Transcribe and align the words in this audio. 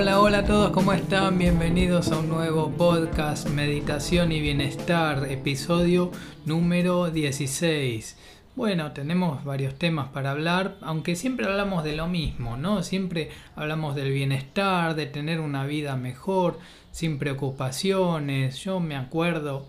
Hola, 0.00 0.18
hola 0.18 0.38
a 0.38 0.44
todos, 0.46 0.70
¿cómo 0.70 0.94
están? 0.94 1.36
Bienvenidos 1.36 2.10
a 2.10 2.20
un 2.20 2.30
nuevo 2.30 2.70
podcast 2.70 3.46
Meditación 3.50 4.32
y 4.32 4.40
Bienestar, 4.40 5.30
episodio 5.30 6.10
número 6.46 7.10
16. 7.10 8.16
Bueno, 8.56 8.92
tenemos 8.92 9.44
varios 9.44 9.74
temas 9.74 10.08
para 10.08 10.30
hablar, 10.30 10.78
aunque 10.80 11.16
siempre 11.16 11.44
hablamos 11.44 11.84
de 11.84 11.96
lo 11.96 12.08
mismo, 12.08 12.56
¿no? 12.56 12.82
Siempre 12.82 13.28
hablamos 13.54 13.94
del 13.94 14.10
bienestar, 14.10 14.94
de 14.94 15.04
tener 15.04 15.38
una 15.38 15.66
vida 15.66 15.96
mejor, 15.96 16.58
sin 16.92 17.18
preocupaciones. 17.18 18.56
Yo 18.56 18.80
me 18.80 18.96
acuerdo, 18.96 19.68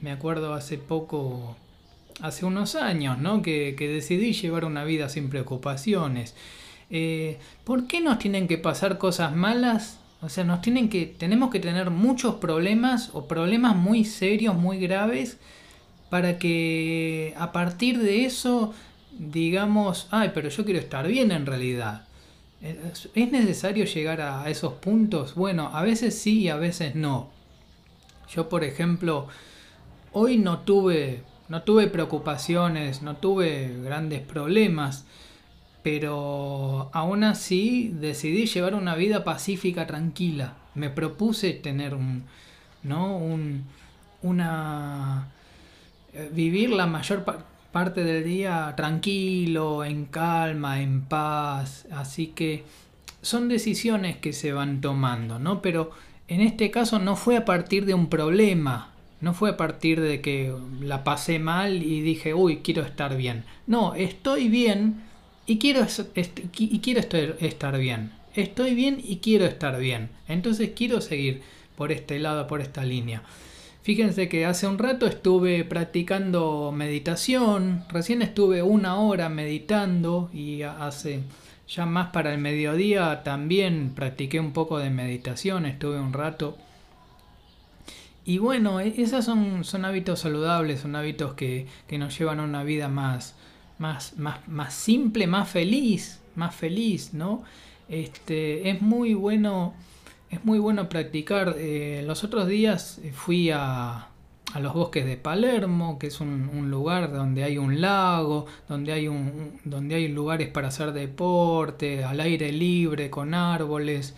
me 0.00 0.10
acuerdo 0.10 0.52
hace 0.52 0.78
poco, 0.78 1.56
hace 2.20 2.44
unos 2.44 2.74
años, 2.74 3.18
¿no? 3.18 3.40
Que, 3.40 3.76
que 3.78 3.86
decidí 3.86 4.32
llevar 4.32 4.64
una 4.64 4.82
vida 4.82 5.08
sin 5.08 5.30
preocupaciones. 5.30 6.34
Eh, 6.90 7.38
¿Por 7.64 7.86
qué 7.86 8.00
nos 8.00 8.18
tienen 8.18 8.48
que 8.48 8.58
pasar 8.58 8.98
cosas 8.98 9.34
malas? 9.34 9.98
O 10.22 10.28
sea, 10.28 10.44
nos 10.44 10.60
tienen 10.60 10.88
que, 10.88 11.06
tenemos 11.06 11.50
que 11.50 11.60
tener 11.60 11.90
muchos 11.90 12.36
problemas 12.36 13.10
o 13.14 13.26
problemas 13.26 13.76
muy 13.76 14.04
serios, 14.04 14.54
muy 14.54 14.78
graves, 14.78 15.38
para 16.10 16.38
que 16.38 17.34
a 17.38 17.52
partir 17.52 17.98
de 17.98 18.24
eso 18.24 18.74
digamos, 19.20 20.08
ay, 20.10 20.30
pero 20.32 20.48
yo 20.48 20.64
quiero 20.64 20.80
estar 20.80 21.06
bien 21.06 21.30
en 21.30 21.46
realidad. 21.46 22.04
¿Es 22.62 23.32
necesario 23.32 23.84
llegar 23.84 24.20
a 24.20 24.48
esos 24.50 24.74
puntos? 24.74 25.34
Bueno, 25.34 25.70
a 25.72 25.82
veces 25.82 26.18
sí 26.18 26.40
y 26.40 26.48
a 26.48 26.56
veces 26.56 26.94
no. 26.94 27.30
Yo, 28.34 28.48
por 28.48 28.64
ejemplo, 28.64 29.28
hoy 30.12 30.36
no 30.36 30.60
tuve, 30.60 31.22
no 31.48 31.62
tuve 31.62 31.86
preocupaciones, 31.86 33.02
no 33.02 33.16
tuve 33.16 33.78
grandes 33.82 34.20
problemas 34.20 35.04
pero 35.82 36.90
aún 36.92 37.24
así 37.24 37.92
decidí 37.94 38.46
llevar 38.46 38.74
una 38.74 38.94
vida 38.94 39.24
pacífica, 39.24 39.86
tranquila. 39.86 40.54
Me 40.74 40.90
propuse 40.90 41.52
tener 41.52 41.94
un, 41.94 42.24
¿no? 42.82 43.16
Un, 43.16 43.64
una, 44.22 45.28
eh, 46.12 46.30
vivir 46.32 46.70
la 46.70 46.86
mayor 46.86 47.24
parte 47.72 48.04
del 48.04 48.24
día 48.24 48.74
tranquilo, 48.76 49.84
en 49.84 50.06
calma, 50.06 50.80
en 50.80 51.02
paz. 51.02 51.86
Así 51.90 52.28
que 52.28 52.64
son 53.22 53.48
decisiones 53.48 54.16
que 54.16 54.32
se 54.32 54.52
van 54.52 54.80
tomando, 54.80 55.38
¿no? 55.38 55.62
Pero 55.62 55.90
en 56.28 56.40
este 56.40 56.70
caso 56.70 56.98
no 56.98 57.16
fue 57.16 57.36
a 57.36 57.44
partir 57.44 57.86
de 57.86 57.94
un 57.94 58.08
problema, 58.08 58.90
no 59.20 59.34
fue 59.34 59.50
a 59.50 59.56
partir 59.56 60.00
de 60.00 60.20
que 60.20 60.54
la 60.80 61.04
pasé 61.04 61.38
mal 61.38 61.82
y 61.82 62.00
dije, 62.00 62.34
uy, 62.34 62.58
quiero 62.58 62.82
estar 62.82 63.16
bien. 63.16 63.44
No, 63.66 63.94
estoy 63.94 64.48
bien 64.48 65.09
y 65.46 65.58
quiero, 65.58 65.86
y 66.58 66.78
quiero 66.80 67.00
estar 67.00 67.78
bien. 67.78 68.12
Estoy 68.34 68.74
bien 68.74 69.00
y 69.02 69.16
quiero 69.16 69.44
estar 69.46 69.78
bien. 69.78 70.10
Entonces 70.28 70.70
quiero 70.74 71.00
seguir 71.00 71.42
por 71.76 71.92
este 71.92 72.18
lado, 72.18 72.46
por 72.46 72.60
esta 72.60 72.84
línea. 72.84 73.22
Fíjense 73.82 74.28
que 74.28 74.44
hace 74.44 74.66
un 74.66 74.78
rato 74.78 75.06
estuve 75.06 75.64
practicando 75.64 76.70
meditación, 76.70 77.84
recién 77.88 78.20
estuve 78.20 78.62
una 78.62 79.00
hora 79.00 79.30
meditando 79.30 80.30
y 80.34 80.62
hace 80.62 81.22
ya 81.66 81.86
más 81.86 82.10
para 82.10 82.34
el 82.34 82.38
mediodía 82.38 83.22
también 83.22 83.92
practiqué 83.94 84.38
un 84.38 84.52
poco 84.52 84.78
de 84.78 84.90
meditación, 84.90 85.64
estuve 85.64 85.98
un 85.98 86.12
rato. 86.12 86.58
Y 88.24 88.38
bueno, 88.38 88.80
e-, 88.80 89.00
esos 89.00 89.24
son, 89.24 89.64
son 89.64 89.84
hábitos 89.84 90.20
saludables, 90.20 90.80
son 90.80 90.94
hábitos 90.94 91.34
que, 91.34 91.66
que 91.88 91.96
nos 91.98 92.18
llevan 92.18 92.40
a 92.40 92.44
una 92.44 92.64
vida 92.64 92.88
más, 92.88 93.34
más, 93.80 94.18
más, 94.18 94.46
más 94.46 94.74
simple, 94.74 95.26
más 95.26 95.48
feliz, 95.48 96.20
más 96.36 96.54
feliz, 96.54 97.14
¿no? 97.14 97.42
Este, 97.88 98.70
es 98.70 98.82
muy 98.82 99.14
bueno, 99.14 99.74
es 100.30 100.44
muy 100.44 100.58
bueno 100.58 100.88
practicar. 100.88 101.56
Eh, 101.58 102.04
los 102.06 102.22
otros 102.22 102.46
días 102.46 103.00
fui 103.14 103.50
a, 103.50 104.08
a, 104.52 104.60
los 104.60 104.74
bosques 104.74 105.06
de 105.06 105.16
Palermo, 105.16 105.98
que 105.98 106.08
es 106.08 106.20
un, 106.20 106.70
lugar 106.70 107.10
donde 107.10 107.42
hay 107.42 107.56
un 107.56 107.80
lago, 107.80 108.46
donde 108.68 108.92
hay, 108.92 109.08
un, 109.08 109.58
donde 109.64 109.94
hay 109.94 110.08
lugares 110.08 110.48
para 110.48 110.68
hacer 110.68 110.92
deporte, 110.92 112.04
al 112.04 112.20
aire 112.20 112.52
libre, 112.52 113.08
con 113.08 113.32
árboles. 113.32 114.14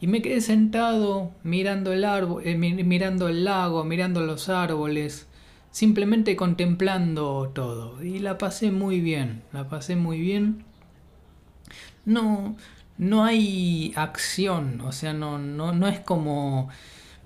Y 0.00 0.06
me 0.06 0.22
quedé 0.22 0.40
sentado 0.40 1.32
mirando 1.42 1.92
el, 1.92 2.04
árbol, 2.04 2.42
eh, 2.46 2.56
mirando 2.56 3.28
el 3.28 3.44
lago, 3.44 3.82
mirando 3.84 4.20
los 4.20 4.48
árboles 4.48 5.26
simplemente 5.72 6.36
contemplando 6.36 7.50
todo. 7.52 8.02
Y 8.04 8.20
la 8.20 8.38
pasé 8.38 8.70
muy 8.70 9.00
bien, 9.00 9.42
la 9.52 9.68
pasé 9.68 9.96
muy 9.96 10.20
bien. 10.20 10.64
No, 12.04 12.56
no 12.98 13.24
hay 13.24 13.92
acción, 13.96 14.80
o 14.82 14.92
sea, 14.92 15.12
no, 15.12 15.38
no, 15.38 15.72
no 15.72 15.88
es 15.88 15.98
como... 16.00 16.68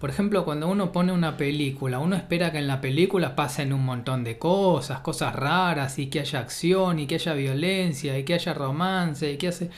Por 0.00 0.10
ejemplo, 0.10 0.44
cuando 0.44 0.68
uno 0.68 0.92
pone 0.92 1.12
una 1.12 1.38
película, 1.38 1.98
uno 1.98 2.16
espera 2.16 2.52
que 2.52 2.58
en 2.58 2.66
la 2.66 2.82
película 2.82 3.34
pasen 3.34 3.72
un 3.72 3.84
montón 3.84 4.24
de 4.24 4.38
cosas, 4.38 5.00
cosas 5.00 5.34
raras, 5.34 5.98
y 5.98 6.08
que 6.08 6.20
haya 6.20 6.40
acción, 6.40 6.98
y 6.98 7.06
que 7.06 7.14
haya 7.16 7.32
violencia, 7.32 8.18
y 8.18 8.24
que 8.24 8.34
haya 8.34 8.54
romance, 8.54 9.32
y 9.32 9.38
que 9.38 9.48
hace... 9.48 9.70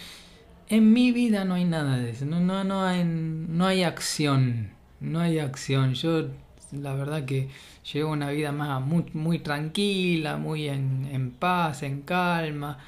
En 0.69 0.93
mi 0.93 1.13
vida 1.13 1.45
no 1.45 1.55
hay 1.55 1.65
nada 1.65 1.97
de 1.99 2.11
eso, 2.11 2.27
no, 2.27 2.41
no, 2.41 2.65
no, 2.65 2.85
hay, 2.85 3.05
no 3.05 3.67
hay 3.67 3.85
acción, 3.85 4.73
no 5.01 5.21
hay 5.21 5.39
acción. 5.39 5.95
Yo 5.95 6.29
la 6.73 6.95
verdad 6.95 7.25
que 7.25 7.49
llevo 7.93 8.13
una 8.13 8.31
vida 8.31 8.53
más 8.53 8.83
muy, 8.83 9.39
tranquila, 9.39 10.37
muy 10.37 10.69
en, 10.69 11.09
en, 11.11 11.31
paz, 11.31 11.83
en 11.83 12.03
calma. 12.03 12.79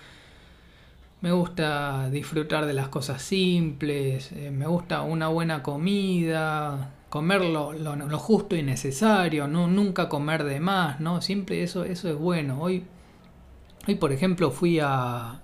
Me 1.20 1.32
gusta 1.32 2.08
disfrutar 2.10 2.66
de 2.66 2.72
las 2.72 2.88
cosas 2.88 3.20
simples, 3.22 4.32
eh, 4.32 4.50
me 4.50 4.66
gusta 4.66 5.02
una 5.02 5.28
buena 5.28 5.62
comida, 5.62 6.92
comer 7.10 7.42
lo, 7.42 7.72
lo, 7.74 8.18
justo 8.18 8.56
y 8.56 8.62
necesario, 8.62 9.46
no, 9.46 9.66
nunca 9.66 10.08
comer 10.08 10.44
de 10.44 10.60
más, 10.60 11.00
¿no? 11.00 11.20
Siempre 11.20 11.62
eso, 11.62 11.84
eso 11.84 12.08
es 12.08 12.16
bueno. 12.16 12.62
Hoy, 12.62 12.84
hoy, 13.86 13.94
por 13.96 14.12
ejemplo, 14.12 14.50
fui 14.50 14.78
a... 14.80 15.40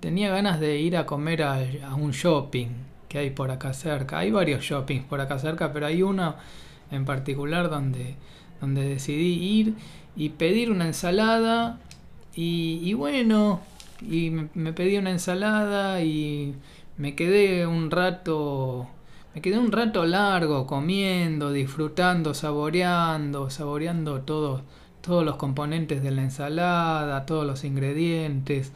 Tenía 0.00 0.30
ganas 0.30 0.60
de 0.60 0.78
ir 0.78 0.96
a 0.96 1.06
comer 1.06 1.42
a, 1.42 1.58
a 1.84 1.94
un 1.94 2.12
shopping 2.12 2.68
que 3.08 3.18
hay 3.18 3.30
por 3.30 3.50
acá 3.50 3.72
cerca. 3.72 4.18
Hay 4.18 4.30
varios 4.30 4.62
shoppings 4.62 5.04
por 5.04 5.20
acá 5.20 5.38
cerca, 5.38 5.72
pero 5.72 5.86
hay 5.86 6.02
uno 6.02 6.36
en 6.90 7.04
particular 7.04 7.70
donde, 7.70 8.16
donde 8.60 8.88
decidí 8.88 9.34
ir 9.34 9.74
y 10.16 10.30
pedir 10.30 10.70
una 10.70 10.86
ensalada 10.86 11.78
y, 12.40 12.94
bueno, 12.94 13.60
y 14.00 14.30
me, 14.30 14.72
pedí 14.72 14.96
una 14.96 15.10
ensalada 15.10 16.02
y 16.02 16.54
me 16.96 17.16
quedé 17.16 17.66
un 17.66 17.90
rato, 17.90 18.86
me 19.34 19.40
quedé 19.40 19.58
un 19.58 19.72
rato 19.72 20.06
largo 20.06 20.64
comiendo, 20.64 21.50
disfrutando, 21.50 22.34
saboreando, 22.34 23.50
saboreando 23.50 24.20
todos, 24.20 24.62
todos 25.00 25.24
los 25.24 25.34
componentes 25.34 26.00
de 26.00 26.12
la 26.12 26.22
ensalada, 26.22 27.26
todos 27.26 27.44
los 27.44 27.64
ingredientes. 27.64 28.72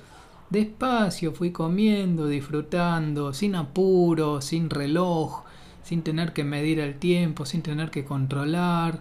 Despacio 0.50 1.32
fui 1.32 1.52
comiendo, 1.52 2.26
disfrutando, 2.26 3.32
sin 3.32 3.54
apuro, 3.54 4.40
sin 4.40 4.70
reloj, 4.70 5.44
sin 5.82 6.02
tener 6.02 6.32
que 6.32 6.44
medir 6.44 6.80
el 6.80 6.98
tiempo, 6.98 7.46
sin 7.46 7.62
tener 7.62 7.90
que 7.90 8.04
controlar. 8.04 9.00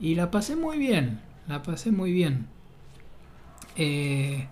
Y 0.00 0.14
la 0.14 0.30
pasé 0.30 0.56
muy 0.56 0.78
bien, 0.78 1.20
la 1.48 1.62
pasé 1.62 1.90
muy 1.92 2.12
bien. 2.12 2.46
Eh, 3.76 4.46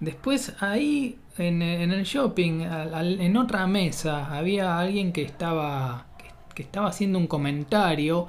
después 0.00 0.54
ahí 0.60 1.18
en, 1.38 1.62
el 1.62 2.04
shopping, 2.04 2.60
en 2.62 3.36
otra 3.36 3.66
mesa, 3.66 4.36
había 4.36 4.78
alguien 4.78 5.12
que 5.12 5.22
estaba, 5.22 6.06
que, 6.54 6.62
estaba 6.62 6.88
haciendo 6.88 7.18
un 7.18 7.26
comentario 7.26 8.26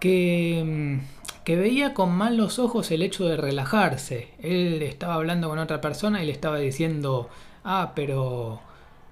que, 0.00 1.00
que 1.44 1.56
veía 1.56 1.94
con 1.94 2.12
malos 2.12 2.58
ojos 2.58 2.90
el 2.90 3.02
hecho 3.02 3.24
de 3.26 3.36
relajarse. 3.36 4.28
Él 4.40 4.82
estaba 4.82 5.14
hablando 5.14 5.48
con 5.48 5.58
otra 5.58 5.80
persona 5.80 6.22
y 6.22 6.26
le 6.26 6.32
estaba 6.32 6.58
diciendo, 6.58 7.28
ah, 7.64 7.92
pero... 7.94 8.60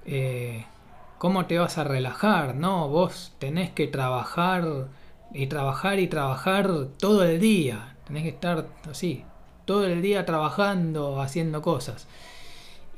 Eh, 0.07 0.67
¿Cómo 1.25 1.47
te 1.47 1.59
vas 1.59 1.79
a 1.79 1.85
relajar? 1.85 2.55
No, 2.55 2.91
vos 2.91 3.33
tenés 3.39 3.71
que 3.71 3.87
trabajar 3.87 4.89
y 5.33 5.47
trabajar 5.47 5.99
y 5.99 6.07
trabajar 6.07 6.69
todo 6.99 7.25
el 7.25 7.41
día. 7.41 7.97
Tenés 8.07 8.25
que 8.25 8.29
estar 8.29 8.69
así, 8.91 9.25
todo 9.65 9.87
el 9.87 10.03
día 10.03 10.27
trabajando, 10.27 11.23
haciendo 11.23 11.63
cosas. 11.63 12.09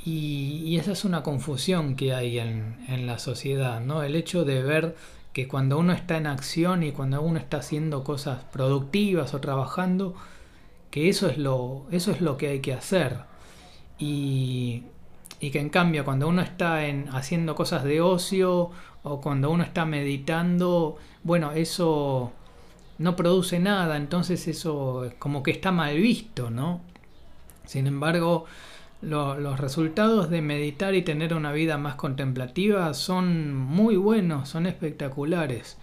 Y, 0.04 0.76
esa 0.76 0.90
es 0.90 1.04
una 1.04 1.22
confusión 1.22 1.94
que 1.94 2.14
hay 2.14 2.40
en, 2.40 2.84
en, 2.88 3.06
la 3.06 3.20
sociedad, 3.20 3.80
¿no? 3.80 4.02
El 4.02 4.16
hecho 4.16 4.44
de 4.44 4.60
ver 4.60 4.96
que 5.32 5.46
cuando 5.46 5.78
uno 5.78 5.92
está 5.92 6.16
en 6.16 6.26
acción 6.26 6.82
y 6.82 6.90
cuando 6.90 7.22
uno 7.22 7.38
está 7.38 7.58
haciendo 7.58 8.02
cosas 8.02 8.42
productivas 8.50 9.34
o 9.34 9.40
trabajando, 9.40 10.16
que 10.90 11.08
eso 11.08 11.28
es 11.28 11.38
lo, 11.38 11.86
eso 11.92 12.10
es 12.10 12.20
lo 12.20 12.36
que 12.36 12.48
hay 12.48 12.60
que 12.60 12.74
hacer. 12.74 13.18
Y, 14.00 14.82
y 15.40 15.50
que 15.50 15.60
en 15.60 15.68
cambio 15.68 16.04
cuando 16.04 16.28
uno 16.28 16.42
está 16.42 16.86
en, 16.86 17.08
haciendo 17.10 17.54
cosas 17.54 17.84
de 17.84 18.00
ocio 18.00 18.70
o 19.02 19.20
cuando 19.20 19.50
uno 19.50 19.62
está 19.62 19.84
meditando, 19.84 20.96
bueno, 21.22 21.52
eso 21.52 22.32
no 22.98 23.16
produce 23.16 23.58
nada, 23.58 23.96
entonces 23.96 24.48
eso 24.48 25.10
como 25.18 25.42
que 25.42 25.50
está 25.50 25.72
mal 25.72 25.96
visto, 25.96 26.50
¿no? 26.50 26.80
Sin 27.66 27.86
embargo, 27.86 28.46
los 29.02 29.60
resultados 29.60 30.30
de 30.30 30.40
meditar 30.40 30.94
y 30.94 31.02
tener 31.02 31.34
una 31.34 31.52
vida 31.52 31.76
más 31.78 31.96
contemplativa 31.96 32.94
son 32.94 33.54
muy 33.54 33.96
buenos, 33.96 34.48
son 34.48 34.66
espectaculares. 34.66 35.76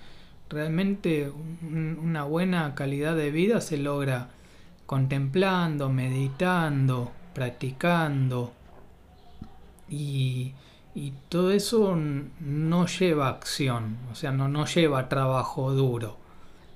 Realmente 0.49 1.31
una 1.61 2.23
buena 2.23 2.73
calidad 2.75 3.15
de 3.15 3.31
vida 3.31 3.61
se 3.61 3.77
logra 3.77 4.29
contemplando, 4.85 5.89
meditando, 5.89 7.11
practicando. 7.33 8.53
Y, 9.89 10.53
todo 11.29 11.51
eso 11.51 11.97
no 12.39 12.85
lleva 12.85 13.29
acción, 13.29 13.97
o 14.11 14.15
sea, 14.15 14.31
no, 14.31 14.47
no 14.47 14.65
lleva 14.65 15.09
trabajo 15.09 15.71
duro. 15.71 16.17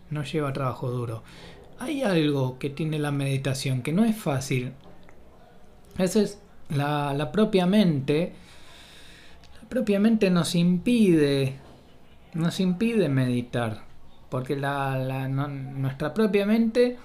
No 0.10 0.24
lleva 0.24 0.54
trabajo 0.54 0.90
duro. 0.90 1.24
Hay 1.80 2.02
algo 2.02 2.58
que 2.58 2.70
tiene 2.70 2.98
la 2.98 3.12
meditación 3.12 3.82
que 3.82 3.94
no 3.94 4.06
es 4.06 4.16
fácil. 4.18 4.74
Esa 5.98 6.22
es 6.22 6.40
la, 6.70 7.30
propia 7.32 7.66
mente. 7.66 8.34
La 9.62 9.70
propia 9.70 10.00
mente 10.00 10.30
nos 10.30 10.56
impide, 10.56 11.56
nos 12.34 12.60
impide 12.60 13.10
meditar. 13.10 13.84
Porque 14.30 14.56
la, 14.56 15.28
nuestra 15.28 16.14
propia 16.14 16.46
mente 16.46 16.98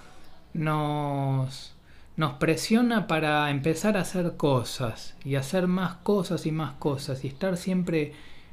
nos, 0.55 1.75
nos 2.23 2.35
presiona 2.35 3.09
para 3.09 3.51
empezar 3.51 3.97
a 3.97 4.03
hacer 4.03 4.37
cosas 4.37 5.17
y 5.25 5.35
hacer 5.35 5.67
más 5.67 5.95
cosas 6.05 6.47
y 6.47 6.53
más 6.53 6.75
cosas 6.75 7.25
y 7.25 7.27
estar 7.27 7.57
siempre 7.57 8.13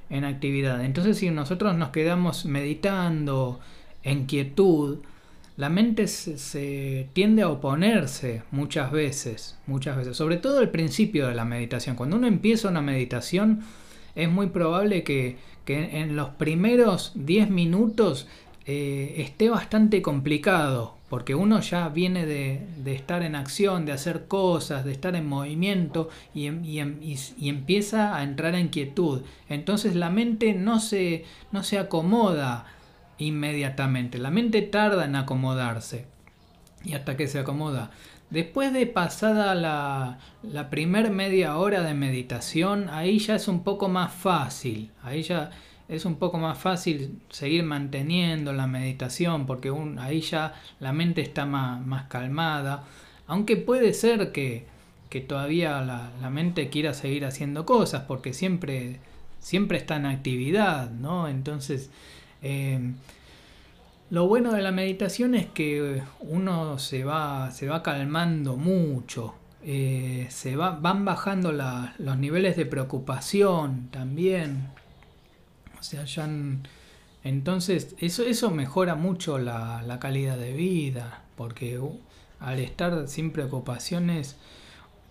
en 0.10 0.24
actividad. 0.26 0.84
Entonces 0.84 1.20
si 1.20 1.30
nosotros 1.30 1.76
nos 1.76 1.90
quedamos 1.90 2.46
meditando 2.46 3.60
en 4.02 4.26
quietud, 4.26 4.98
la 5.56 5.70
mente 5.70 6.08
se, 6.08 7.10
tiende 7.14 7.44
a 7.44 7.50
oponerse 7.50 8.42
muchas 8.50 8.92
veces, 8.92 9.60
muchas 9.68 9.98
veces, 9.98 10.18
sobre 10.18 10.38
todo 10.38 10.62
al 10.62 10.72
principio 10.72 11.28
de 11.28 11.36
la 11.36 11.46
meditación. 11.46 11.96
Cuando 11.96 12.18
uno 12.18 12.26
empieza 12.26 12.70
una 12.70 12.82
meditación, 12.82 13.60
es 14.16 14.30
muy 14.32 14.48
probable 14.48 15.04
que, 15.04 15.38
que 15.66 16.00
en 16.00 16.16
los 16.16 16.30
primeros 16.30 17.12
10 17.14 17.52
minutos 17.52 18.28
eh, 18.66 19.14
esté 19.18 19.52
bastante 19.52 20.02
complicado, 20.02 20.98
porque 21.10 21.34
uno 21.34 21.60
ya 21.60 21.90
viene 21.90 22.26
de, 22.26 22.68
estar 22.86 23.24
en 23.24 23.36
acción, 23.36 23.86
de 23.86 23.92
hacer 23.92 24.28
cosas, 24.28 24.86
de 24.86 24.92
estar 24.92 25.16
en 25.16 25.28
movimiento 25.28 26.10
y, 26.34 26.50
y, 26.50 27.50
empieza 27.50 28.16
a 28.16 28.24
entrar 28.24 28.56
en 28.56 28.70
quietud. 28.70 29.24
Entonces 29.50 29.96
la 29.96 30.12
mente 30.12 30.54
no 30.54 30.80
se, 30.80 31.26
no 31.52 31.64
se 31.64 31.80
acomoda 31.80 32.66
inmediatamente, 33.18 34.18
la 34.18 34.30
mente 34.30 34.62
tarda 34.62 35.06
en 35.06 35.16
acomodarse 35.16 36.06
y 36.86 36.94
hasta 36.94 37.18
que 37.18 37.28
se 37.28 37.40
acomoda. 37.40 37.92
Después 38.30 38.72
de 38.72 38.86
pasada 38.86 39.56
la, 39.56 40.20
la 40.44 40.70
primer 40.70 41.10
media 41.10 41.58
hora 41.58 41.82
de 41.82 41.96
meditación, 41.96 42.88
ahí 42.90 43.18
ya 43.18 43.36
es 43.36 43.48
un 43.48 43.64
poco 43.64 43.90
más 43.90 44.14
fácil, 44.14 44.92
ahí 45.02 45.24
ya 45.24 45.50
es 45.90 46.06
un 46.06 46.16
poco 46.16 46.38
más 46.38 46.58
fácil 46.58 47.20
seguir 47.30 47.64
manteniendo 47.64 48.54
la 48.54 48.68
meditación 48.68 49.48
porque 49.48 49.74
ahí 49.98 50.22
ya 50.22 50.54
la 50.80 50.94
mente 50.94 51.22
está 51.22 51.46
más, 51.48 52.04
calmada. 52.08 52.84
Aunque 53.26 53.58
puede 53.58 53.94
ser 53.94 54.32
que, 54.32 54.68
todavía 55.28 55.82
la, 55.82 56.30
mente 56.30 56.70
quiera 56.70 56.94
seguir 56.94 57.26
haciendo 57.26 57.66
cosas 57.66 58.04
porque 58.08 58.34
siempre, 58.34 59.00
siempre 59.40 59.80
está 59.80 59.96
en 59.96 60.06
actividad, 60.06 60.92
¿no? 60.92 61.28
Entonces, 61.28 61.90
eh, 62.44 62.94
lo 64.12 64.28
bueno 64.28 64.54
de 64.54 64.62
la 64.62 64.72
meditación 64.72 65.34
es 65.34 65.48
que 65.48 66.04
uno 66.20 66.78
se 66.78 67.04
va, 67.04 67.50
se 67.50 67.68
va 67.68 67.82
calmando 67.82 68.58
mucho. 68.58 69.34
Eh, 69.64 70.28
se 70.30 70.56
va, 70.56 70.72
van 70.72 71.04
bajando 71.04 71.52
los 71.52 72.18
niveles 72.18 72.56
de 72.56 72.68
preocupación 72.68 73.90
también. 73.92 74.79
O 75.80 75.84
sea, 75.84 76.06
entonces 77.24 77.96
eso, 78.00 78.24
eso 78.24 78.52
mejora 78.52 78.96
mucho 78.96 79.38
la, 79.38 79.98
calidad 80.00 80.38
de 80.38 80.54
vida, 80.54 81.24
porque 81.36 81.80
al 82.40 82.60
estar 82.60 83.08
sin 83.08 83.32
preocupaciones, 83.32 84.38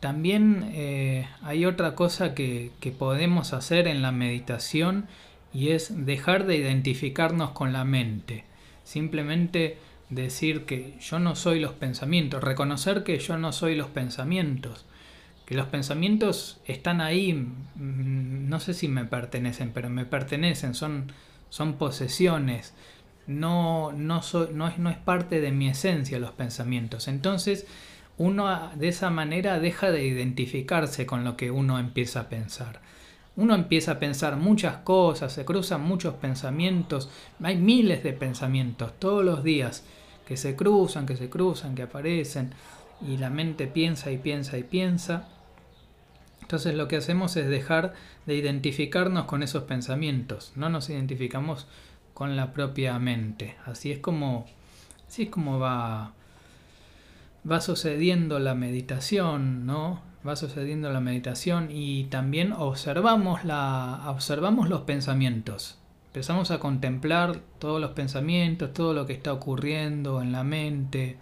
también 0.00 0.70
eh, 0.73 1.29
hay 1.43 1.65
otra 1.65 1.94
cosa 1.94 2.35
que, 2.35 2.70
que 2.81 2.93
podemos 2.93 3.53
hacer 3.53 3.88
en 3.88 4.03
la 4.03 4.12
meditación 4.12 5.06
y 5.53 5.70
es 5.70 6.06
dejar 6.06 6.47
de 6.47 6.56
identificarnos 6.56 7.50
con 7.50 7.73
la 7.73 7.85
mente. 7.85 8.44
Simplemente 8.85 9.79
decir 10.09 10.64
que 10.64 10.97
yo 11.00 11.19
no 11.19 11.35
soy 11.35 11.61
los 11.61 11.73
pensamientos, 11.73 12.43
reconocer 12.44 13.05
que 13.05 13.19
yo 13.19 13.37
no 13.37 13.53
soy 13.53 13.75
los 13.75 13.88
pensamientos 13.88 14.87
que 15.49 15.55
los 15.55 15.69
pensamientos 15.69 16.61
están 16.67 17.00
ahí, 17.00 17.49
no 17.75 18.61
sé 18.61 18.75
si 18.75 18.87
me 18.87 19.06
pertenecen, 19.06 19.71
pero 19.73 19.89
me 19.89 20.05
pertenecen, 20.05 20.75
son, 20.75 21.11
son 21.49 21.79
posesiones, 21.79 22.75
no, 23.27 23.91
no, 23.93 24.21
no, 24.53 24.69
es, 24.69 24.79
no 24.79 24.91
es 24.91 24.99
parte 24.99 25.41
de 25.41 25.50
mi 25.50 25.71
esencia 25.71 26.19
los 26.19 26.33
pensamientos. 26.33 27.09
Entonces, 27.09 27.67
uno 28.19 28.73
de 28.75 28.89
esa 28.89 29.09
manera 29.09 29.59
deja 29.59 29.91
de 29.91 30.05
identificarse 30.05 31.06
con 31.06 31.25
lo 31.25 31.39
que 31.39 31.50
uno 31.50 31.79
empieza 31.79 32.21
a 32.21 32.29
pensar. 32.29 32.83
Uno 33.35 33.55
empieza 33.55 33.93
a 33.93 33.99
pensar 33.99 34.37
muchas 34.37 34.77
cosas, 34.77 35.33
se 35.33 35.47
cruzan 35.47 35.81
muchos 35.81 36.12
pensamientos, 36.17 37.09
hay 37.43 37.56
miles 37.56 38.03
de 38.03 38.12
pensamientos 38.12 38.93
todos 38.99 39.25
los 39.25 39.43
días 39.43 39.83
que 40.27 40.37
se 40.37 40.55
cruzan, 40.55 41.06
que 41.06 41.17
se 41.17 41.31
cruzan, 41.31 41.75
que 41.75 41.85
aparecen, 41.85 42.53
y 43.00 43.17
la 43.17 43.31
mente 43.31 43.67
piensa 43.67 44.11
y 44.11 44.19
piensa 44.19 44.59
y 44.59 44.65
piensa. 44.65 45.27
Entonces 46.49 46.77
lo 46.77 46.89
que 46.89 46.97
hacemos 46.97 47.37
es 47.37 47.47
dejar 47.47 47.93
de 48.25 48.35
identificarnos 48.35 49.27
con 49.27 49.43
esos 49.43 49.65
pensamientos, 49.65 50.53
no 50.56 50.71
nos 50.71 50.89
identificamos 50.89 51.67
con 52.15 52.37
la 52.37 52.55
propia 52.55 52.99
mente. 52.99 53.56
Así 53.67 53.93
es 53.93 53.99
como, 53.99 54.47
así 55.06 55.25
es 55.25 55.29
como 55.29 55.59
va, 55.59 56.15
va 57.49 57.61
sucediendo 57.61 58.39
la 58.39 58.55
meditación, 58.55 59.67
¿no? 59.67 60.00
Va 60.27 60.37
sucediendo 60.37 60.91
la 60.91 61.00
meditación 61.00 61.69
y 61.71 62.05
también 62.05 62.55
observamos, 62.55 63.45
la, 63.45 64.05
observamos 64.06 64.71
los 64.71 64.81
pensamientos. 64.81 65.77
Empezamos 66.06 66.50
a 66.50 66.61
contemplar 66.61 67.41
todos 67.59 67.79
los 67.79 67.91
pensamientos, 67.91 68.73
todo 68.73 68.95
lo 68.95 69.05
que 69.05 69.12
está 69.12 69.35
ocurriendo 69.35 70.23
en 70.23 70.33
la 70.33 70.45
mente, 70.45 71.19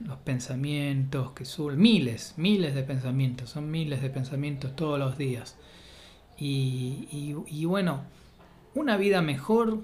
los 0.00 0.18
pensamientos 0.18 1.32
que 1.32 1.44
suben, 1.44 1.78
miles, 1.80 2.34
miles 2.36 2.74
de 2.74 2.82
pensamientos, 2.82 3.50
son 3.50 3.70
miles 3.70 4.02
de 4.02 4.10
pensamientos 4.10 4.76
todos 4.76 4.98
los 4.98 5.18
días. 5.18 5.56
Y, 6.38 7.08
y, 7.48 7.64
bueno, 7.64 8.02
una 8.74 8.96
vida 8.96 9.22
mejor, 9.22 9.80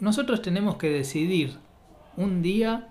nosotros 0.00 0.42
tenemos 0.42 0.76
que 0.76 0.90
decidir 0.90 1.56
un 2.16 2.42
día 2.42 2.88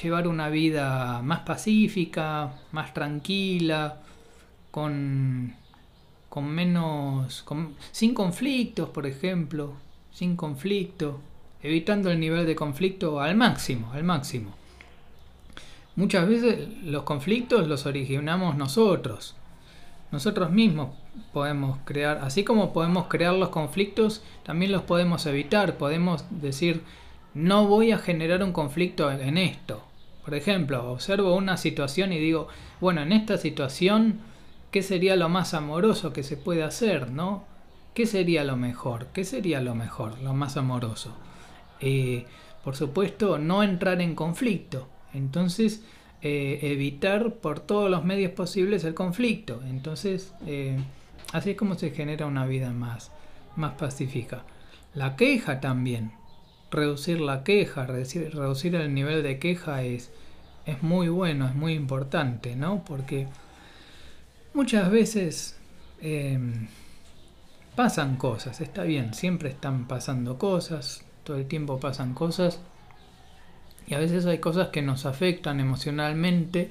llevar 0.00 0.28
una 0.28 0.48
vida 0.48 1.22
más 1.22 1.40
pacífica, 1.40 2.54
más 2.72 2.94
tranquila, 2.94 4.00
con, 4.70 5.54
con 6.28 6.46
menos, 6.46 7.44
sin 7.90 8.14
conflictos, 8.14 8.90
por 8.90 9.06
ejemplo, 9.06 9.74
sin 10.12 10.36
conflicto, 10.36 11.20
evitando 11.62 12.10
el 12.10 12.20
nivel 12.20 12.46
de 12.46 12.54
conflicto 12.54 13.20
al 13.20 13.36
máximo, 13.36 13.92
al 13.92 14.04
máximo. 14.04 14.63
Muchas 15.96 16.28
veces 16.28 16.68
los 16.82 17.04
conflictos 17.04 17.68
los 17.68 17.86
originamos 17.86 18.56
nosotros. 18.56 19.36
Nosotros 20.10 20.50
mismos 20.50 20.90
podemos 21.32 21.78
crear, 21.84 22.18
así 22.22 22.44
como 22.44 22.72
podemos 22.72 23.06
crear 23.06 23.34
los 23.34 23.50
conflictos, 23.50 24.22
también 24.42 24.72
los 24.72 24.82
podemos 24.82 25.26
evitar. 25.26 25.76
Podemos 25.76 26.24
decir, 26.30 26.82
no 27.34 27.66
voy 27.66 27.92
a 27.92 27.98
generar 27.98 28.42
un 28.42 28.52
conflicto 28.52 29.10
en 29.10 29.38
esto. 29.38 29.84
Por 30.24 30.34
ejemplo, 30.34 30.90
observo 30.90 31.36
una 31.36 31.56
situación 31.56 32.12
y 32.12 32.18
digo, 32.18 32.48
bueno, 32.80 33.02
en 33.02 33.12
esta 33.12 33.38
situación, 33.38 34.20
¿qué 34.70 34.82
sería 34.82 35.16
lo 35.16 35.28
más 35.28 35.52
amoroso 35.52 36.12
que 36.12 36.22
se 36.22 36.36
puede 36.36 36.62
hacer? 36.62 37.10
¿No? 37.10 37.44
¿Qué 37.92 38.06
sería 38.06 38.42
lo 38.42 38.56
mejor? 38.56 39.08
¿Qué 39.12 39.24
sería 39.24 39.60
lo 39.60 39.74
mejor, 39.74 40.18
lo 40.20 40.32
más 40.32 40.56
amoroso? 40.56 41.14
Eh, 41.80 42.26
por 42.64 42.74
supuesto, 42.74 43.38
no 43.38 43.62
entrar 43.62 44.00
en 44.00 44.14
conflicto. 44.14 44.88
Entonces, 45.14 45.82
eh, 46.26 46.72
evitar 46.72 47.34
por 47.34 47.60
todos 47.60 47.90
los 47.90 48.02
medios 48.02 48.32
posibles 48.32 48.84
el 48.84 48.94
conflicto. 48.94 49.62
Entonces, 49.66 50.32
eh, 50.46 50.78
así 51.32 51.50
es 51.50 51.56
como 51.56 51.74
se 51.74 51.90
genera 51.90 52.24
una 52.24 52.46
vida 52.46 52.70
más, 52.72 53.10
más 53.56 53.74
pacífica. 53.74 54.42
La 54.94 55.16
queja 55.16 55.60
también. 55.60 56.12
Reducir 56.70 57.20
la 57.20 57.44
queja, 57.44 57.84
reducir, 57.86 58.74
el 58.74 58.94
nivel 58.94 59.22
de 59.22 59.38
queja 59.38 59.82
es, 59.82 60.10
es 60.64 60.82
muy 60.82 61.08
bueno, 61.08 61.46
es 61.46 61.54
muy 61.54 61.74
importante, 61.74 62.56
¿no? 62.56 62.84
Porque 62.84 63.28
muchas 64.54 64.90
veces 64.90 65.58
em, 66.00 66.68
pasan 67.76 68.16
cosas, 68.16 68.60
está 68.62 68.82
bien, 68.82 69.14
siempre 69.14 69.50
están 69.50 69.86
pasando 69.86 70.38
cosas, 70.38 71.04
todo 71.22 71.36
el 71.36 71.46
tiempo 71.46 71.78
pasan 71.78 72.14
cosas 72.14 72.60
y 73.86 73.94
a 73.94 73.98
veces 73.98 74.26
hay 74.26 74.38
cosas 74.38 74.68
que 74.68 74.82
nos 74.82 75.06
afectan 75.06 75.60
emocionalmente 75.60 76.70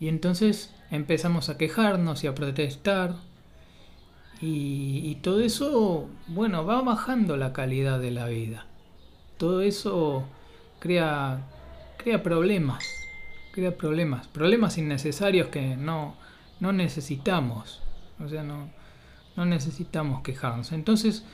y 0.00 0.08
entonces 0.08 0.72
empezamos 0.90 1.48
a 1.48 1.56
quejarnos 1.56 2.24
y 2.24 2.26
a 2.26 2.34
protestar. 2.34 3.14
Y, 4.40 5.14
todo 5.22 5.40
eso, 5.40 6.10
bueno, 6.26 6.66
va 6.66 6.82
bajando 6.82 7.38
la 7.38 7.54
calidad 7.54 7.98
de 7.98 8.10
la 8.10 8.26
vida. 8.26 8.66
Todo 9.38 9.62
eso 9.62 10.24
crea, 10.80 11.46
crea 11.96 12.22
problemas, 12.22 12.84
crea 13.52 13.74
problemas, 13.78 14.28
problemas 14.28 14.76
innecesarios 14.76 15.48
que 15.48 15.76
no, 15.76 16.16
no 16.60 16.74
necesitamos. 16.74 17.80
O 18.22 18.28
sea, 18.28 18.42
no, 18.42 18.68
no 19.36 19.46
necesitamos 19.46 20.22
quejarnos. 20.22 20.72
Entonces, 20.72 21.24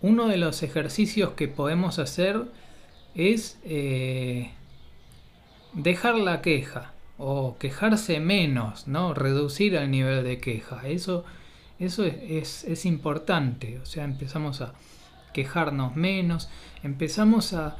uno 0.00 0.28
de 0.28 0.36
los 0.36 0.62
ejercicios 0.62 1.30
que 1.30 1.48
podemos 1.48 1.98
hacer 1.98 2.44
es 3.14 3.58
eh, 3.64 4.50
dejar 5.74 6.16
la 6.16 6.42
queja 6.42 6.92
o 7.18 7.56
quejarse 7.58 8.20
menos, 8.20 8.88
¿no? 8.88 9.14
Reducir 9.14 9.74
el 9.74 9.90
nivel 9.90 10.24
de 10.24 10.38
queja. 10.38 10.88
Eso, 10.88 11.24
eso 11.78 12.04
es, 12.04 12.64
es, 12.64 12.86
importante. 12.86 13.78
O 13.78 13.86
sea, 13.86 14.04
empezamos 14.04 14.60
a 14.60 14.72
quejarnos 15.32 15.94
menos, 15.94 16.48
empezamos 16.82 17.52
a, 17.52 17.76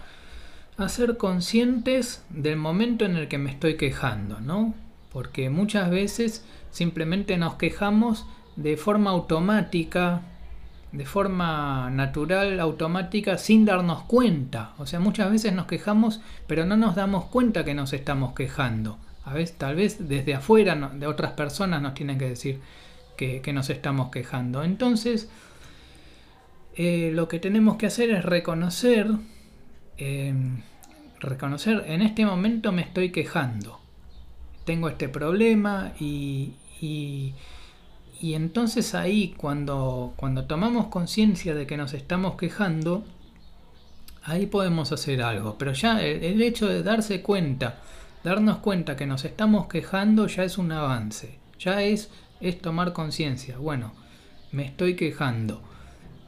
a, 0.76 0.88
ser 0.88 1.16
conscientes 1.16 2.24
del 2.30 2.56
momento 2.56 3.04
en 3.04 3.16
el 3.16 3.28
que 3.28 3.38
me 3.38 3.50
estoy 3.50 3.76
quejando, 3.76 4.40
¿no? 4.40 4.74
Porque 5.12 5.50
muchas 5.50 5.90
veces 5.90 6.44
simplemente 6.70 7.36
nos 7.36 7.56
quejamos 7.56 8.26
de 8.56 8.76
forma 8.76 9.10
automática, 9.10 10.22
de 10.92 11.06
forma 11.06 11.90
natural, 11.90 12.60
automática, 12.60 13.38
sin 13.38 13.64
darnos 13.64 14.02
cuenta. 14.02 14.74
O 14.78 14.86
sea, 14.86 15.00
muchas 15.00 15.30
veces 15.30 15.52
nos 15.52 15.66
quejamos, 15.66 16.20
pero 16.46 16.64
no 16.66 16.76
nos 16.76 16.94
damos 16.94 17.24
cuenta 17.24 17.64
que 17.64 17.74
nos 17.74 17.92
estamos 17.92 18.34
quejando. 18.34 18.98
A 19.24 19.34
veces, 19.34 19.56
tal 19.56 19.76
vez 19.76 20.08
desde 20.08 20.34
afuera, 20.34 20.74
de 20.94 21.06
otras 21.06 21.32
personas 21.32 21.80
nos 21.80 21.94
tienen 21.94 22.18
que 22.18 22.28
decir 22.28 22.60
que, 23.16 23.52
nos 23.52 23.70
estamos 23.70 24.10
quejando. 24.10 24.64
Entonces, 24.64 25.30
eh, 26.74 27.10
lo 27.14 27.28
que 27.28 27.38
tenemos 27.38 27.76
que 27.76 27.86
hacer 27.86 28.10
es 28.10 28.24
reconocer, 28.24 29.06
em, 29.96 30.62
reconocer, 31.20 31.84
en 31.86 32.02
este 32.02 32.26
momento 32.26 32.72
me 32.72 32.82
estoy 32.82 33.10
quejando. 33.12 33.80
Tengo 34.64 34.88
este 34.88 35.08
problema 35.08 35.92
y 36.00 36.54
y 36.82 37.32
entonces 38.34 38.94
ahí 38.94 39.34
cuando, 39.36 40.14
cuando 40.16 40.44
tomamos 40.44 40.86
conciencia 40.86 41.56
de 41.56 41.66
que 41.66 41.76
nos 41.76 41.92
estamos 41.92 42.36
quejando, 42.36 43.04
ahí 44.22 44.46
podemos 44.46 44.92
hacer 44.92 45.22
algo. 45.22 45.56
Pero 45.58 45.72
ya 45.72 46.00
el, 46.00 46.40
hecho 46.40 46.68
de 46.68 46.84
darse 46.84 47.20
cuenta, 47.20 47.80
darnos 48.22 48.58
cuenta 48.58 48.94
que 48.94 49.06
nos 49.06 49.24
estamos 49.24 49.66
quejando 49.66 50.28
ya 50.28 50.44
es 50.44 50.56
un 50.56 50.70
avance. 50.70 51.38
Ya 51.58 51.82
es, 51.82 52.10
es 52.40 52.60
tomar 52.60 52.92
conciencia. 52.92 53.58
Bueno, 53.58 53.92
me 54.52 54.66
estoy 54.66 54.94
quejando. 54.94 55.60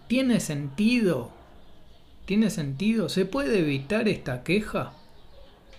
¿Tiene 0.08 0.40
sentido? 0.40 1.30
¿Tiene 2.24 2.50
sentido? 2.50 3.08
¿Se 3.08 3.24
puede 3.24 3.60
evitar 3.60 4.08
esta 4.08 4.42
queja? 4.42 4.94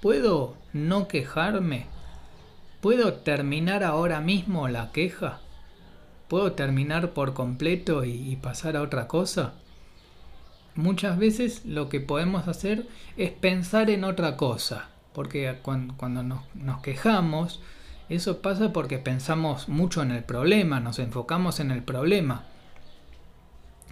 ¿Puedo 0.02 0.56
no 0.72 1.10
quejarme? 1.10 1.88
¿Puedo 2.80 3.16
terminar 3.16 3.84
ahora 3.84 4.22
mismo 4.22 4.68
la 4.70 4.94
queja? 4.94 5.42
¿Puedo 6.36 6.52
terminar 6.52 7.14
por 7.14 7.34
completo 7.34 8.04
y, 8.04 8.36
pasar 8.36 8.76
a 8.76 8.82
otra 8.82 9.08
cosa? 9.08 9.54
Muchas 10.76 11.18
veces 11.18 11.64
lo 11.64 11.88
que 11.88 12.02
podemos 12.02 12.50
hacer 12.50 12.90
es 13.16 13.32
pensar 13.32 13.90
en 13.90 14.04
otra 14.04 14.36
cosa, 14.36 14.90
porque 15.14 15.60
cuando, 15.62 16.24
nos, 16.24 16.82
quejamos, 16.84 17.62
eso 18.10 18.42
pasa 18.42 18.74
porque 18.74 18.98
pensamos 18.98 19.70
mucho 19.70 20.02
en 20.02 20.12
el 20.12 20.26
problema, 20.26 20.82
nos 20.82 21.00
enfocamos 21.00 21.62
en 21.62 21.72
el 21.72 21.84
problema 21.84 22.44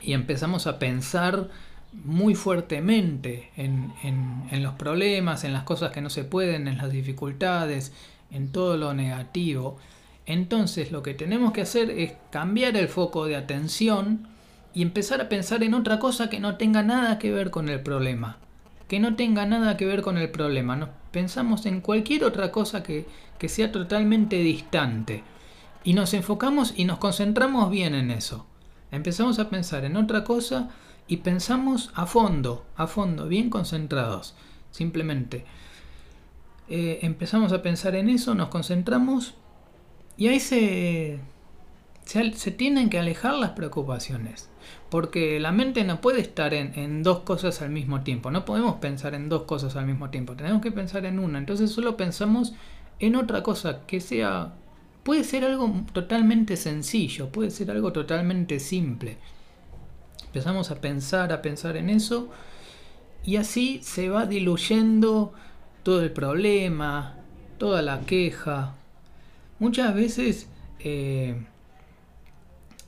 y 0.02 0.12
empezamos 0.12 0.68
a 0.68 0.80
pensar 0.80 1.48
muy 1.94 2.36
fuertemente 2.36 3.52
en, 3.56 3.94
en, 4.04 4.50
en, 4.52 4.64
los 4.64 4.74
problemas, 4.74 5.46
en 5.46 5.54
las 5.54 5.64
cosas 5.64 5.92
que 5.92 6.02
no 6.02 6.10
se 6.10 6.26
pueden, 6.26 6.68
en 6.68 6.78
las 6.78 6.92
dificultades, 6.92 7.94
en 8.32 8.52
todo 8.52 8.76
lo 8.76 8.94
negativo. 8.94 9.80
Entonces 10.26 10.92
lo 10.92 11.04
que 11.04 11.14
tenemos 11.14 11.52
que 11.52 11.62
hacer 11.62 11.90
es 11.90 12.14
cambiar 12.32 12.78
el 12.78 12.88
foco 12.88 13.26
de 13.26 13.36
atención 13.36 14.28
y 14.74 14.82
empezar 14.82 15.22
a 15.22 15.30
pensar 15.30 15.64
en 15.64 15.74
otra 15.74 16.00
cosa 16.00 16.30
que 16.30 16.40
no 16.40 16.56
tenga 16.58 16.82
nada 16.82 17.20
que 17.20 17.32
ver 17.32 17.52
con 17.52 17.70
el 17.70 17.82
problema. 17.82 18.38
Que 18.88 19.00
no 19.00 19.16
tenga 19.16 19.46
nada 19.46 19.78
que 19.78 19.86
ver 19.86 20.02
con 20.02 20.18
el 20.18 20.30
problema. 20.30 20.76
Nos 20.76 20.90
pensamos 21.12 21.66
en 21.66 21.82
cualquier 21.82 22.24
otra 22.24 22.52
cosa 22.52 22.84
que, 22.84 23.06
que 23.38 23.50
sea 23.50 23.72
totalmente 23.72 24.38
distante. 24.38 25.24
Y 25.84 25.94
nos 25.94 26.14
enfocamos 26.14 26.74
y 26.76 26.86
nos 26.86 27.00
concentramos 27.00 27.70
bien 27.70 27.94
en 27.94 28.10
eso. 28.10 28.46
Empezamos 28.92 29.40
a 29.40 29.50
pensar 29.50 29.86
en 29.86 29.98
otra 29.98 30.24
cosa 30.24 30.70
y 31.08 31.18
pensamos 31.18 31.92
a 31.96 32.06
fondo, 32.06 32.66
a 32.76 32.88
fondo, 32.88 33.28
bien 33.28 33.50
concentrados. 33.50 34.36
Simplemente. 34.72 35.46
Eh, 36.70 37.00
empezamos 37.02 37.52
a 37.52 37.62
pensar 37.62 37.96
en 37.96 38.10
eso, 38.10 38.34
nos 38.36 38.48
concentramos 38.48 39.36
y 40.18 40.28
ahí 40.28 40.40
se, 40.40 41.20
se, 42.06 42.52
tienen 42.52 42.90
que 42.90 43.00
alejar 43.00 43.36
las 43.36 43.52
preocupaciones. 43.52 44.50
Porque 44.90 45.40
la 45.40 45.52
mente 45.52 45.84
no 45.84 46.02
puede 46.02 46.22
estar 46.22 46.54
en, 46.54 46.78
en, 46.78 47.04
dos 47.04 47.22
cosas 47.22 47.62
al 47.62 47.72
mismo 47.72 48.02
tiempo. 48.02 48.30
No 48.30 48.46
podemos 48.46 48.76
pensar 48.76 49.16
en 49.16 49.28
dos 49.28 49.44
cosas 49.44 49.76
al 49.76 49.88
mismo 49.88 50.10
tiempo. 50.10 50.36
Tenemos 50.36 50.62
que 50.62 50.72
pensar 50.72 51.06
en 51.06 51.20
una. 51.20 51.40
Entonces 51.40 51.72
solo 51.72 51.98
pensamos 51.98 52.54
en 53.00 53.16
otra 53.16 53.44
cosa 53.44 53.86
que 53.88 54.00
sea... 54.00 54.54
Puede 55.04 55.24
ser 55.26 55.44
algo 55.44 55.84
totalmente 55.92 56.56
sencillo. 56.56 57.30
Puede 57.30 57.50
ser 57.50 57.72
algo 57.72 57.92
totalmente 57.92 58.60
simple. 58.60 59.18
Empezamos 60.28 60.72
a 60.72 60.80
pensar, 60.80 61.34
a 61.34 61.42
pensar 61.42 61.76
en 61.76 61.90
eso. 61.90 62.30
Y 63.26 63.38
así 63.38 63.80
se 63.84 64.10
va 64.10 64.26
diluyendo 64.26 65.34
todo 65.82 66.02
el 66.02 66.12
problema, 66.12 67.18
toda 67.58 67.82
la 67.82 68.02
queja, 68.02 68.76
muchas 69.60 69.94
veces, 69.96 70.50
eh, 70.80 71.36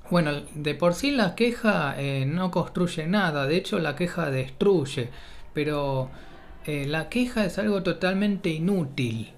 bueno, 0.10 0.32
de 0.54 0.76
por 0.76 0.94
sí 0.94 1.12
la 1.12 1.36
queja 1.36 1.96
eh, 1.98 2.26
no 2.26 2.52
construye 2.52 3.08
nada, 3.08 3.48
de 3.48 3.58
hecho 3.58 3.80
la 3.80 3.96
queja 3.96 4.30
destruye, 4.30 5.10
pero 5.54 6.10
eh, 6.66 6.86
la 6.88 7.10
queja 7.10 7.46
es 7.46 7.58
algo 7.58 7.84
totalmente 7.84 8.50
inútil. 8.50 9.32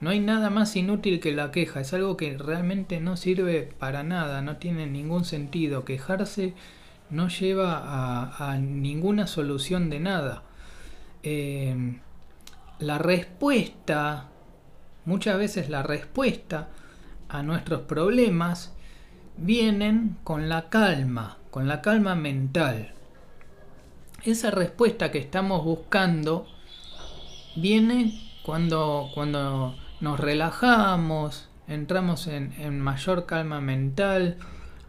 No 0.00 0.10
hay 0.10 0.20
nada 0.20 0.48
más 0.48 0.76
inútil 0.76 1.18
que 1.18 1.32
la 1.32 1.50
queja, 1.50 1.80
es 1.80 1.92
algo 1.92 2.16
que 2.16 2.38
realmente 2.38 3.00
no 3.00 3.16
sirve 3.16 3.68
para 3.78 4.04
nada, 4.04 4.42
no 4.42 4.56
tiene 4.58 4.86
ningún 4.86 5.24
sentido. 5.24 5.84
Quejarse 5.84 6.54
no 7.10 7.28
lleva 7.28 7.78
a, 7.78 8.52
a 8.52 8.58
ninguna 8.58 9.26
solución 9.26 9.90
de 9.90 10.00
nada. 10.00 10.44
la 12.78 12.98
respuesta, 12.98 14.28
muchas 15.08 15.38
veces 15.38 15.70
la 15.70 15.82
respuesta 15.82 16.68
a 17.30 17.42
nuestros 17.42 17.80
problemas 17.82 18.74
vienen 19.38 20.18
con 20.22 20.50
la 20.50 20.68
calma, 20.68 21.38
con 21.50 21.66
la 21.66 21.80
calma 21.80 22.14
mental. 22.14 22.92
Esa 24.22 24.50
respuesta 24.50 25.10
que 25.10 25.18
estamos 25.18 25.64
buscando 25.64 26.46
viene 27.56 28.20
cuando, 28.42 29.08
cuando 29.14 29.76
nos 30.00 30.20
relajamos, 30.20 31.48
entramos 31.68 32.26
en, 32.26 32.78
mayor 32.78 33.24
calma 33.24 33.62
mental. 33.62 34.36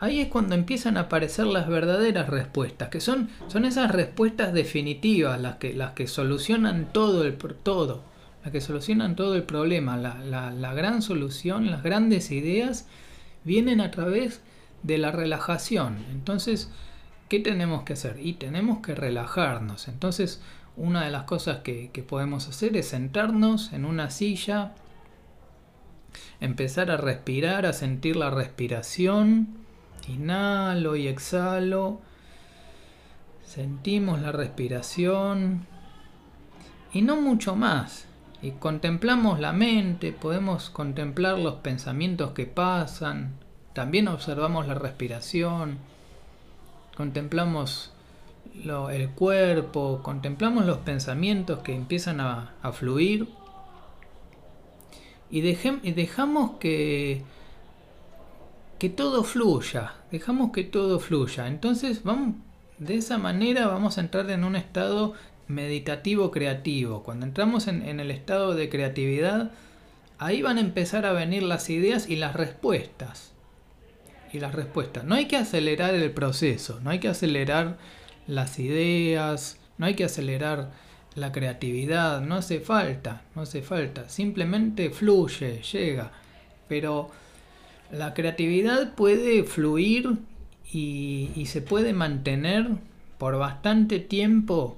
Ahí 0.01 0.19
es 0.19 0.27
cuando 0.27 0.53
empiezan 0.53 0.97
a 0.97 1.01
aparecer 1.01 1.45
las 1.45 1.69
verdaderas 1.69 2.27
respuestas, 2.27 2.89
que 2.89 2.99
son, 2.99 3.29
son 3.47 3.63
esas 3.63 3.89
respuestas 3.91 4.51
definitivas, 4.51 5.39
las 5.39 5.55
que, 5.55 5.73
las 5.73 5.91
que 5.91 6.07
solucionan 6.07 6.89
todo 6.91 7.23
el 7.23 7.35
todo 7.35 8.08
las 8.43 8.51
que 8.51 8.61
solucionan 8.61 9.15
todo 9.15 9.35
el 9.35 9.43
problema, 9.43 9.97
la, 9.97 10.73
gran 10.73 11.01
solución, 11.01 11.69
las 11.69 11.83
grandes 11.83 12.31
ideas 12.31 12.87
vienen 13.43 13.81
a 13.81 13.91
través 13.91 14.41
de 14.83 14.97
la 14.97 15.11
relajación. 15.11 16.05
Entonces, 16.11 16.71
¿qué 17.27 17.39
tenemos 17.39 17.83
que 17.83 17.93
hacer? 17.93 18.17
Y 18.21 18.33
tenemos 18.33 18.79
que 18.79 18.95
relajarnos. 18.95 19.87
Entonces, 19.87 20.41
una 20.77 21.03
de 21.03 21.11
las 21.11 21.23
cosas 21.23 21.59
que, 21.59 21.91
que 21.91 22.03
podemos 22.03 22.47
hacer 22.47 22.77
es 22.77 22.87
sentarnos 22.87 23.73
en 23.73 23.83
una 23.83 24.09
silla, 24.09 24.73
empezar 26.39 26.91
a 26.91 26.97
respirar, 26.97 27.65
a 27.65 27.73
sentir 27.73 28.15
la 28.15 28.29
respiración. 28.29 29.57
Inhalo 30.07 30.95
y 30.95 31.07
exhalo. 31.07 32.01
Sentimos 33.43 34.21
la 34.21 34.31
respiración. 34.31 35.67
Y 36.93 37.01
no 37.01 37.19
mucho 37.21 37.55
más. 37.55 38.08
Y 38.41 38.51
contemplamos 38.51 39.39
la 39.39 39.51
mente, 39.51 40.13
podemos 40.13 40.69
contemplar 40.69 41.37
los 41.37 41.55
pensamientos 41.55 42.31
que 42.31 42.45
pasan, 42.45 43.33
también 43.73 44.07
observamos 44.07 44.67
la 44.67 44.75
respiración, 44.75 45.77
contemplamos 46.95 47.91
el 48.91 49.09
cuerpo, 49.11 50.01
contemplamos 50.03 50.65
los 50.65 50.79
pensamientos 50.79 51.59
que 51.59 51.73
empiezan 51.73 52.19
a, 52.19 52.53
fluir 52.73 53.27
y, 55.29 55.39
y, 55.39 55.91
dejamos 55.91 56.51
que, 56.59 57.23
que 58.79 58.89
todo 58.89 59.23
fluya, 59.23 59.93
dejamos 60.11 60.51
que 60.51 60.63
todo 60.63 60.99
fluya. 60.99 61.47
Entonces 61.47 62.03
vamos, 62.03 62.35
de 62.79 62.95
esa 62.95 63.17
manera 63.17 63.67
vamos 63.67 63.97
a 63.97 64.01
entrar 64.01 64.29
en 64.31 64.43
un 64.43 64.55
estado 64.55 65.13
meditativo 65.49 66.31
creativo. 66.31 67.03
Cuando 67.03 67.25
entramos 67.25 67.67
en, 67.67 67.99
el 67.99 68.11
estado 68.11 68.53
de 68.53 68.69
creatividad, 68.69 69.51
ahí 70.19 70.41
van 70.41 70.57
a 70.57 70.61
empezar 70.61 71.05
a 71.05 71.11
venir 71.11 71.43
las 71.43 71.69
ideas 71.69 72.07
y 72.07 72.15
las 72.15 72.35
respuestas. 72.35 73.33
Y 74.31 74.39
las 74.39 74.53
respuestas. 74.53 75.03
No 75.03 75.15
hay 75.15 75.25
que 75.25 75.37
acelerar 75.37 75.95
el 75.95 76.11
proceso, 76.11 76.79
no 76.81 76.91
hay 76.91 76.99
que 76.99 77.09
acelerar 77.09 77.77
las 78.27 78.59
ideas, 78.59 79.57
no 79.79 79.87
hay 79.87 79.95
que 79.95 80.03
acelerar 80.03 80.71
la 81.15 81.31
creatividad, 81.31 82.21
no 82.21 82.35
hace 82.35 82.59
falta, 82.59 83.23
no 83.35 83.41
hace 83.41 83.63
falta, 83.63 84.07
simplemente 84.07 84.91
fluye, 84.91 85.63
llega. 85.63 86.11
Pero 86.67 87.09
la 87.91 88.13
creatividad 88.13 88.93
puede 88.93 89.43
fluir 89.43 90.19
y 90.71 91.43
se 91.47 91.63
puede 91.63 91.93
mantener 91.93 92.67
por 93.17 93.39
bastante 93.39 93.99
tiempo 93.99 94.77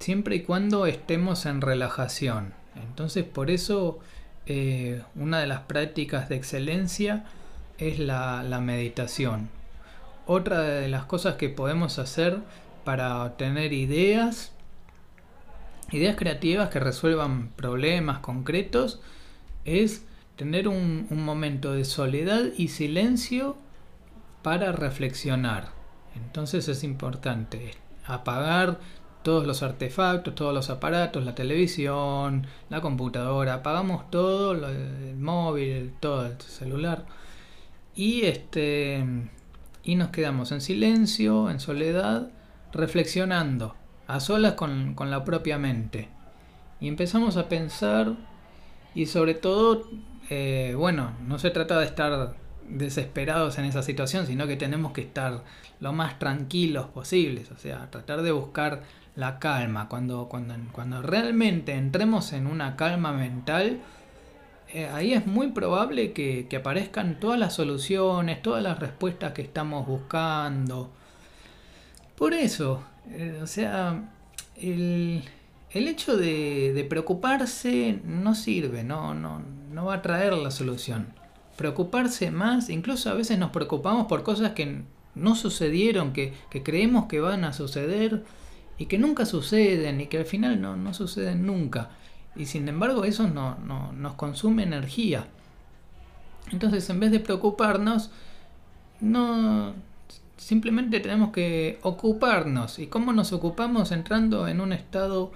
siempre 0.00 0.36
y 0.36 0.40
cuando 0.42 0.86
estemos 0.86 1.46
en 1.46 1.60
relajación. 1.60 2.54
Entonces 2.74 3.24
por 3.24 3.50
eso 3.50 4.00
eh, 4.46 5.02
una 5.14 5.40
de 5.40 5.46
las 5.46 5.60
prácticas 5.60 6.28
de 6.28 6.36
excelencia 6.36 7.24
es 7.78 7.98
la, 7.98 8.42
meditación. 8.62 9.50
Otra 10.26 10.62
de 10.62 10.88
las 10.88 11.04
cosas 11.04 11.36
que 11.36 11.48
podemos 11.50 11.98
hacer 11.98 12.38
para 12.84 13.36
tener 13.36 13.72
ideas, 13.72 14.52
ideas 15.92 16.16
creativas 16.16 16.70
que 16.70 16.80
resuelvan 16.80 17.50
problemas 17.50 18.18
concretos, 18.20 19.00
es 19.64 20.04
tener 20.36 20.68
un 20.68 21.06
momento 21.10 21.72
de 21.72 21.84
soledad 21.84 22.44
y 22.56 22.68
silencio 22.68 23.56
para 24.42 24.72
reflexionar. 24.72 25.68
Entonces 26.16 26.68
es 26.68 26.84
importante 26.84 27.72
apagar 28.06 28.78
todos 29.22 29.46
los 29.46 29.62
artefactos, 29.62 30.34
todos 30.34 30.54
los 30.54 30.70
aparatos, 30.70 31.24
la 31.24 31.34
televisión, 31.34 32.46
la 32.68 32.80
computadora, 32.80 33.54
apagamos 33.54 34.10
todo, 34.10 34.52
el 34.52 35.16
móvil, 35.16 35.92
todo 36.00 36.26
el 36.26 36.40
celular 36.40 37.04
y 37.94 38.22
este 38.22 39.04
y 39.82 39.94
nos 39.96 40.10
quedamos 40.10 40.52
en 40.52 40.60
silencio, 40.60 41.50
en 41.50 41.58
soledad, 41.58 42.30
reflexionando, 42.72 43.74
a 44.06 44.20
solas 44.20 44.54
con, 44.54 44.94
con 44.94 45.10
la 45.10 45.24
propia 45.24 45.58
mente. 45.58 46.08
Y 46.80 46.88
empezamos 46.88 47.36
a 47.36 47.48
pensar 47.48 48.14
y 48.94 49.06
sobre 49.06 49.34
todo, 49.34 49.88
eh, 50.28 50.74
bueno, 50.76 51.12
no 51.26 51.38
se 51.38 51.50
trata 51.50 51.78
de 51.78 51.86
estar 51.86 52.34
desesperados 52.68 53.58
en 53.58 53.64
esa 53.64 53.82
situación, 53.82 54.26
sino 54.26 54.46
que 54.46 54.56
tenemos 54.56 54.92
que 54.92 55.00
estar 55.00 55.42
lo 55.80 55.92
más 55.92 56.18
tranquilos 56.18 56.86
posibles, 56.86 57.50
o 57.50 57.58
sea, 57.58 57.90
tratar 57.90 58.22
de 58.22 58.32
buscar 58.32 58.82
la 59.16 59.38
calma, 59.38 59.88
cuando, 59.88 60.28
cuando, 60.28 60.54
cuando 60.72 61.02
realmente 61.02 61.74
entremos 61.74 62.32
en 62.32 62.46
una 62.46 62.76
calma 62.76 63.12
mental, 63.12 63.80
eh, 64.72 64.86
ahí 64.86 65.12
es 65.12 65.26
muy 65.26 65.48
probable 65.48 66.12
que, 66.12 66.48
aparezcan 66.56 67.18
todas 67.18 67.38
las 67.38 67.54
soluciones, 67.54 68.40
todas 68.42 68.62
las 68.62 68.78
respuestas 68.78 69.32
que 69.32 69.42
estamos 69.42 69.86
buscando. 69.86 70.90
Por 72.16 72.34
eso, 72.34 72.84
eh, 73.10 73.40
o 73.42 73.46
sea, 73.46 74.10
el, 74.56 75.24
el 75.70 75.88
hecho 75.88 76.16
de, 76.16 76.72
de, 76.72 76.84
preocuparse 76.84 78.00
no 78.04 78.34
sirve, 78.34 78.84
no, 78.84 79.14
no, 79.14 79.42
no 79.72 79.86
va 79.86 79.94
a 79.94 80.02
traer 80.02 80.34
la 80.34 80.50
solución. 80.50 81.08
Preocuparse 81.56 82.30
más, 82.30 82.70
incluso 82.70 83.10
a 83.10 83.14
veces 83.14 83.38
nos 83.38 83.50
preocupamos 83.50 84.06
por 84.06 84.22
cosas 84.22 84.52
que 84.52 84.82
no 85.14 85.34
sucedieron, 85.34 86.12
que, 86.12 86.32
que 86.48 86.62
creemos 86.62 87.06
que 87.06 87.20
van 87.20 87.44
a 87.44 87.52
suceder 87.52 88.22
y 88.80 88.86
que 88.86 88.96
nunca 88.96 89.26
suceden 89.26 90.00
y 90.00 90.06
que 90.06 90.16
al 90.16 90.24
final 90.24 90.58
no, 90.58 90.74
no 90.74 90.94
suceden 90.94 91.44
nunca. 91.44 91.90
Y 92.34 92.46
sin 92.46 92.66
embargo 92.66 93.04
eso 93.04 93.28
no, 93.28 93.58
nos 93.92 94.14
consume 94.14 94.62
energía. 94.62 95.26
Entonces 96.50 96.88
en 96.88 96.98
vez 96.98 97.10
de 97.10 97.20
preocuparnos, 97.20 98.10
no 99.02 99.74
simplemente 100.38 100.98
tenemos 101.00 101.30
que 101.30 101.78
ocuparnos. 101.82 102.78
¿Y 102.78 102.86
cómo 102.86 103.12
nos 103.12 103.34
ocupamos? 103.34 103.92
Entrando 103.92 104.48
en 104.48 104.62
un 104.62 104.72
estado 104.72 105.30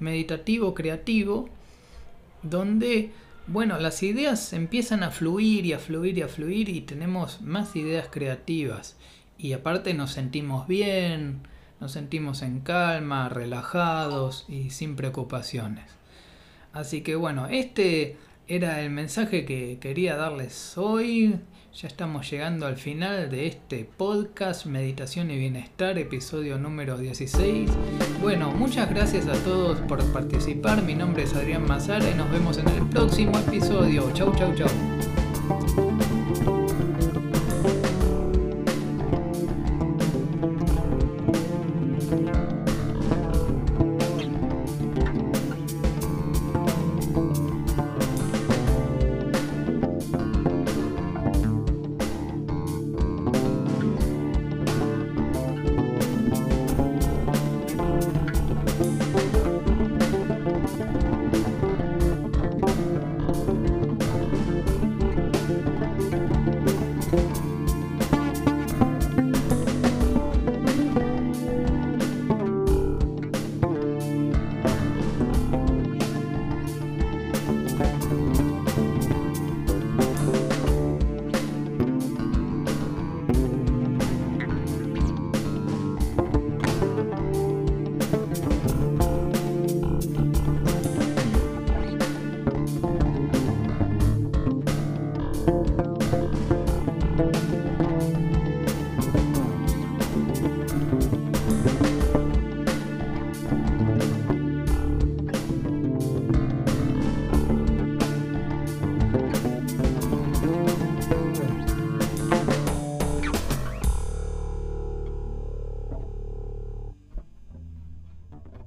meditativo, 0.00 0.74
creativo, 0.74 1.48
donde, 2.42 3.12
bueno, 3.46 3.78
las 3.78 4.02
ideas 4.02 4.52
empiezan 4.52 5.04
a 5.04 5.12
fluir 5.12 5.66
y 5.66 5.72
a 5.72 5.78
fluir 5.78 6.18
y 6.18 6.22
a 6.22 6.28
fluir 6.28 6.68
y 6.68 6.80
tenemos 6.80 7.42
más 7.42 7.76
ideas 7.76 8.08
creativas. 8.10 8.96
Y 9.38 9.52
aparte 9.52 9.94
nos 9.94 10.10
sentimos 10.10 10.66
bien, 10.66 11.42
nos 11.80 11.92
sentimos 11.92 12.42
en 12.42 12.60
calma, 12.60 13.28
relajados 13.28 14.44
y 14.48 14.70
sin 14.70 14.96
preocupaciones. 14.96 15.84
Así 16.72 17.02
que 17.02 17.16
bueno, 17.16 17.46
este 17.48 18.16
era 18.46 18.80
el 18.82 18.90
mensaje 18.90 19.44
que 19.44 19.78
quería 19.80 20.16
darles 20.16 20.76
hoy. 20.76 21.38
Ya 21.74 21.86
estamos 21.86 22.28
llegando 22.28 22.66
al 22.66 22.76
final 22.76 23.30
de 23.30 23.46
este 23.46 23.84
podcast 23.84 24.66
Meditación 24.66 25.30
y 25.30 25.38
Bienestar, 25.38 25.98
episodio 25.98 26.58
número 26.58 26.98
16. 26.98 27.70
Bueno, 28.20 28.50
muchas 28.50 28.90
gracias 28.90 29.26
a 29.26 29.34
todos 29.44 29.78
por 29.82 30.04
participar. 30.12 30.82
Mi 30.82 30.94
nombre 30.94 31.22
es 31.22 31.34
Adrián 31.34 31.66
Mazara 31.66 32.10
y 32.10 32.14
nos 32.14 32.30
vemos 32.32 32.58
en 32.58 32.68
el 32.68 32.88
próximo 32.88 33.38
episodio. 33.38 34.10
Chau, 34.12 34.34
chau, 34.34 34.54
chau. 34.56 35.87